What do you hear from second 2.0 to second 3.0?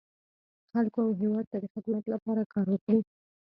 لپاره کار وکړي.